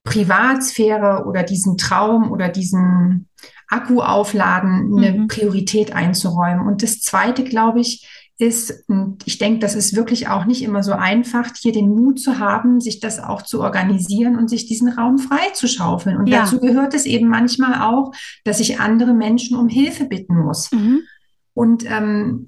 [0.04, 3.28] Privatsphäre oder diesen Traum oder diesen
[3.68, 5.28] Akku aufladen, eine mhm.
[5.28, 6.68] Priorität einzuräumen.
[6.68, 8.08] Und das Zweite, glaube ich,
[8.42, 12.20] ist, und ich denke, das ist wirklich auch nicht immer so einfach, hier den Mut
[12.20, 16.18] zu haben, sich das auch zu organisieren und sich diesen Raum frei zu schaufeln.
[16.18, 16.42] Und ja.
[16.42, 18.12] dazu gehört es eben manchmal auch,
[18.44, 20.72] dass ich andere Menschen um Hilfe bitten muss.
[20.72, 21.02] Mhm.
[21.54, 22.48] Und ähm,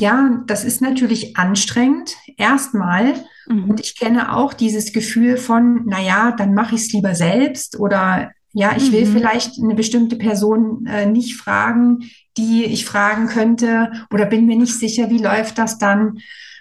[0.00, 3.14] ja, das ist natürlich anstrengend, erstmal.
[3.46, 3.70] Mhm.
[3.70, 8.30] Und ich kenne auch dieses Gefühl von, naja, dann mache ich es lieber selbst oder
[8.56, 9.12] ja, ich will mhm.
[9.12, 14.78] vielleicht eine bestimmte Person äh, nicht fragen, die ich fragen könnte oder bin mir nicht
[14.78, 16.18] sicher, wie läuft das dann.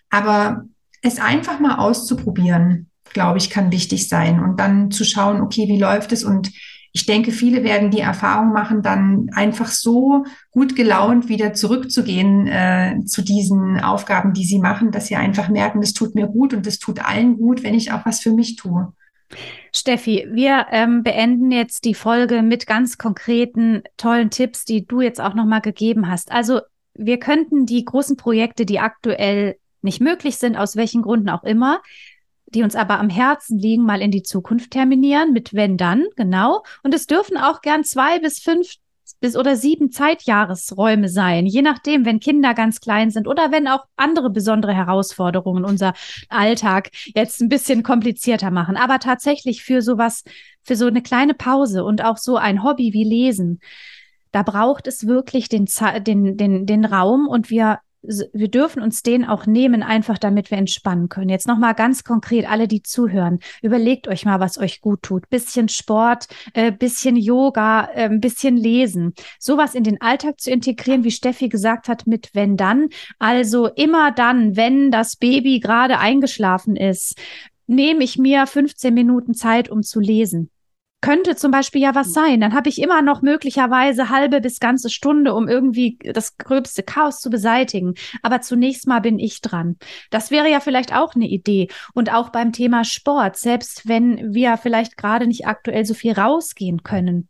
[0.10, 0.65] Aber
[1.02, 5.80] es einfach mal auszuprobieren, glaube ich, kann wichtig sein und dann zu schauen, okay, wie
[5.80, 6.52] läuft es und
[6.95, 12.99] ich denke, viele werden die Erfahrung machen, dann einfach so gut gelaunt wieder zurückzugehen äh,
[13.06, 16.67] zu diesen Aufgaben, die sie machen, dass sie einfach merken, das tut mir gut und
[16.67, 18.93] das tut allen gut, wenn ich auch was für mich tue.
[19.73, 25.19] Steffi, wir ähm, beenden jetzt die Folge mit ganz konkreten, tollen Tipps, die du jetzt
[25.19, 26.32] auch nochmal gegeben hast.
[26.32, 26.62] Also
[26.93, 31.82] wir könnten die großen Projekte, die aktuell nicht möglich sind, aus welchen Gründen auch immer,
[32.56, 36.63] die uns aber am Herzen liegen, mal in die Zukunft terminieren mit wenn dann, genau.
[36.84, 38.76] Und es dürfen auch gern zwei bis fünf
[39.20, 43.86] bis oder sieben Zeitjahresräume sein, je nachdem, wenn Kinder ganz klein sind oder wenn auch
[43.96, 45.94] andere besondere Herausforderungen unser
[46.28, 48.76] Alltag jetzt ein bisschen komplizierter machen.
[48.76, 50.26] Aber tatsächlich für sowas,
[50.62, 53.62] für so eine kleine Pause und auch so ein Hobby wie Lesen,
[54.34, 55.68] da braucht es wirklich den,
[56.06, 60.58] den, den, den Raum und wir wir dürfen uns den auch nehmen, einfach damit wir
[60.58, 61.30] entspannen können.
[61.30, 65.30] Jetzt nochmal ganz konkret, alle, die zuhören, überlegt euch mal, was euch gut tut.
[65.30, 69.13] Bisschen Sport, äh, bisschen Yoga, äh, bisschen Lesen.
[69.39, 72.89] Sowas in den Alltag zu integrieren, wie Steffi gesagt hat, mit wenn dann.
[73.20, 77.16] Also immer dann, wenn das Baby gerade eingeschlafen ist,
[77.68, 80.50] nehme ich mir 15 Minuten Zeit, um zu lesen
[81.04, 82.39] könnte zum Beispiel ja was sein.
[82.39, 87.20] Dann habe ich immer noch möglicherweise halbe bis ganze Stunde, um irgendwie das gröbste Chaos
[87.20, 87.96] zu beseitigen.
[88.22, 89.76] Aber zunächst mal bin ich dran.
[90.12, 91.68] Das wäre ja vielleicht auch eine Idee.
[91.94, 96.84] Und auch beim Thema Sport, selbst wenn wir vielleicht gerade nicht aktuell so viel rausgehen
[96.84, 97.28] können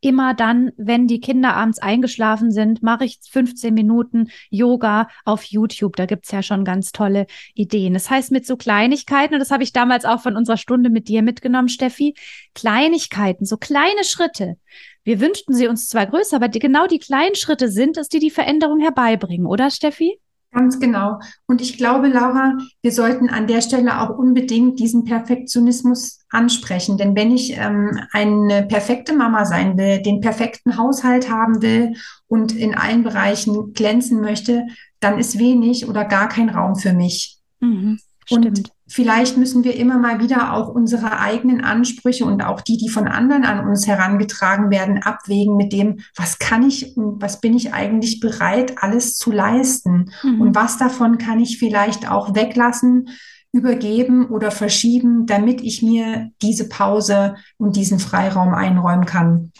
[0.00, 5.96] immer dann, wenn die Kinder abends eingeschlafen sind, mache ich 15 Minuten Yoga auf YouTube.
[5.96, 7.94] Da gibt's ja schon ganz tolle Ideen.
[7.94, 11.08] Das heißt, mit so Kleinigkeiten, und das habe ich damals auch von unserer Stunde mit
[11.08, 12.14] dir mitgenommen, Steffi,
[12.54, 14.56] Kleinigkeiten, so kleine Schritte.
[15.04, 18.18] Wir wünschten sie uns zwar größer, aber die, genau die kleinen Schritte sind es, die
[18.18, 20.20] die Veränderung herbeibringen, oder Steffi?
[20.50, 21.20] Ganz genau.
[21.46, 26.96] Und ich glaube, Laura, wir sollten an der Stelle auch unbedingt diesen Perfektionismus ansprechen.
[26.96, 31.94] Denn wenn ich ähm, eine perfekte Mama sein will, den perfekten Haushalt haben will
[32.28, 34.66] und in allen Bereichen glänzen möchte,
[35.00, 37.38] dann ist wenig oder gar kein Raum für mich.
[37.60, 37.98] Mhm.
[38.30, 42.88] Und vielleicht müssen wir immer mal wieder auch unsere eigenen Ansprüche und auch die, die
[42.88, 47.54] von anderen an uns herangetragen werden, abwägen mit dem, was kann ich und was bin
[47.54, 50.10] ich eigentlich bereit, alles zu leisten?
[50.22, 50.40] Mhm.
[50.40, 53.08] Und was davon kann ich vielleicht auch weglassen,
[53.50, 59.52] übergeben oder verschieben, damit ich mir diese Pause und diesen Freiraum einräumen kann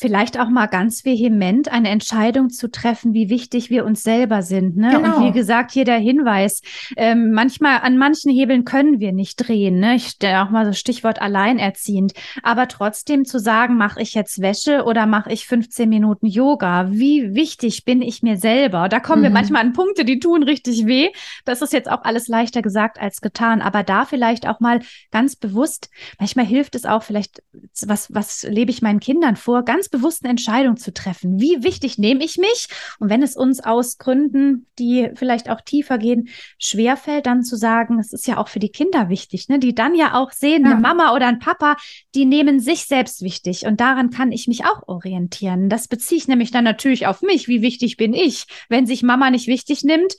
[0.00, 4.76] vielleicht auch mal ganz vehement eine Entscheidung zu treffen, wie wichtig wir uns selber sind.
[4.76, 4.92] Ne?
[4.96, 5.18] Genau.
[5.18, 6.62] Und wie gesagt, hier der Hinweis,
[6.96, 9.78] ähm, manchmal an manchen Hebeln können wir nicht drehen.
[9.78, 9.96] Ne?
[9.96, 12.14] Ich stelle auch mal so Stichwort alleinerziehend.
[12.42, 16.90] Aber trotzdem zu sagen, mache ich jetzt Wäsche oder mache ich 15 Minuten Yoga?
[16.90, 18.88] Wie wichtig bin ich mir selber?
[18.88, 19.24] Da kommen mhm.
[19.24, 21.10] wir manchmal an Punkte, die tun richtig weh.
[21.44, 23.60] Das ist jetzt auch alles leichter gesagt als getan.
[23.60, 27.42] Aber da vielleicht auch mal ganz bewusst, manchmal hilft es auch vielleicht,
[27.84, 31.40] was, was lebe ich meinen Kindern vor, ganz bewussten Entscheidung zu treffen.
[31.40, 32.68] Wie wichtig nehme ich mich?
[32.98, 37.98] Und wenn es uns aus Gründen, die vielleicht auch tiefer gehen, schwerfällt, dann zu sagen,
[37.98, 39.58] es ist ja auch für die Kinder wichtig, ne?
[39.58, 40.72] die dann ja auch sehen, ja.
[40.72, 41.76] eine Mama oder ein Papa,
[42.14, 43.66] die nehmen sich selbst wichtig.
[43.66, 45.68] Und daran kann ich mich auch orientieren.
[45.68, 47.48] Das beziehe ich nämlich dann natürlich auf mich.
[47.48, 48.46] Wie wichtig bin ich?
[48.68, 50.14] Wenn sich Mama nicht wichtig nimmt,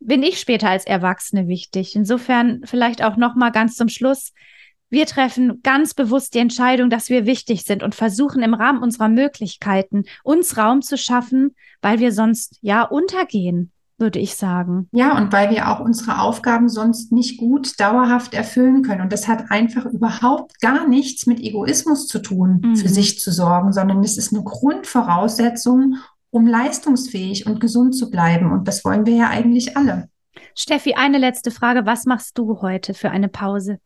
[0.00, 1.96] bin ich später als Erwachsene wichtig.
[1.96, 4.32] Insofern vielleicht auch noch mal ganz zum Schluss
[4.90, 9.08] wir treffen ganz bewusst die Entscheidung, dass wir wichtig sind und versuchen im Rahmen unserer
[9.08, 14.88] Möglichkeiten uns Raum zu schaffen, weil wir sonst ja untergehen, würde ich sagen.
[14.92, 19.00] Ja, und weil wir auch unsere Aufgaben sonst nicht gut dauerhaft erfüllen können.
[19.00, 22.76] Und das hat einfach überhaupt gar nichts mit Egoismus zu tun, mhm.
[22.76, 25.96] für sich zu sorgen, sondern es ist eine Grundvoraussetzung,
[26.30, 28.52] um leistungsfähig und gesund zu bleiben.
[28.52, 30.08] Und das wollen wir ja eigentlich alle.
[30.56, 31.86] Steffi, eine letzte Frage.
[31.86, 33.78] Was machst du heute für eine Pause?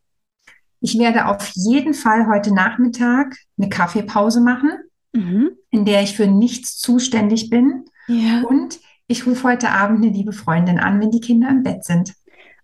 [0.80, 4.70] Ich werde auf jeden Fall heute Nachmittag eine Kaffeepause machen,
[5.12, 5.50] mhm.
[5.70, 7.84] in der ich für nichts zuständig bin.
[8.06, 8.42] Ja.
[8.42, 12.14] Und ich rufe heute Abend eine liebe Freundin an, wenn die Kinder im Bett sind.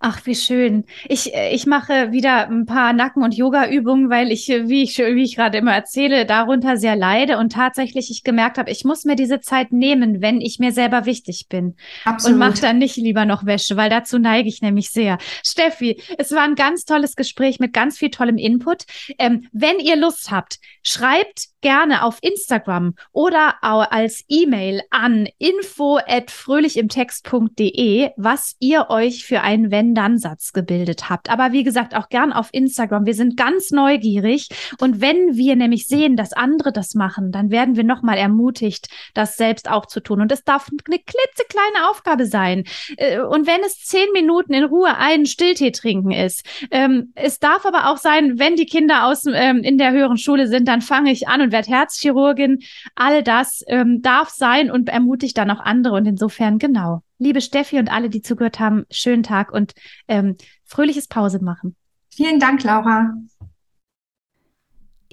[0.07, 0.85] Ach, wie schön.
[1.09, 4.99] Ich, äh, ich mache wieder ein paar Nacken- und Yoga-Übungen, weil ich, äh, wie ich,
[4.99, 9.07] wie ich gerade immer erzähle, darunter sehr leide und tatsächlich ich gemerkt habe, ich muss
[9.07, 11.77] mir diese Zeit nehmen, wenn ich mir selber wichtig bin.
[12.05, 12.35] Absolut.
[12.35, 15.17] Und mache dann nicht lieber noch Wäsche, weil dazu neige ich nämlich sehr.
[15.43, 18.85] Steffi, es war ein ganz tolles Gespräch mit ganz viel tollem Input.
[19.19, 26.31] Ähm, wenn ihr Lust habt, schreibt gerne auf Instagram oder als E-Mail an info at
[26.31, 31.31] fröhlichimtext.de, was ihr euch für einen Wenn-Dann-Satz gebildet habt.
[31.31, 33.07] Aber wie gesagt, auch gern auf Instagram.
[33.07, 34.51] Wir sind ganz neugierig.
[34.79, 39.39] Und wenn wir nämlich sehen, dass andere das machen, dann werden wir nochmal ermutigt, das
[39.39, 40.21] selbst auch zu tun.
[40.21, 42.65] Und es darf eine klitzekleine Aufgabe sein.
[42.99, 47.65] Äh, und wenn es zehn Minuten in Ruhe einen Stilltee trinken ist, ähm, es darf
[47.65, 51.11] aber auch sein, wenn die Kinder aus, ähm, in der höheren Schule sind, dann fange
[51.11, 52.61] ich an und Herzchirurgin.
[52.95, 55.95] All das ähm, darf sein und ermutigt dann auch andere.
[55.95, 57.03] Und insofern, genau.
[57.19, 59.73] Liebe Steffi und alle, die zugehört haben, schönen Tag und
[60.09, 61.77] ähm, fröhliches Pause machen.
[62.15, 63.15] Vielen Dank, Laura.